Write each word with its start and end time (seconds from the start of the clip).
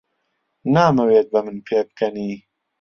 نامەوێت 0.75 1.27
بە 1.33 1.39
من 1.45 1.57
پێبکەنی. 1.67 2.33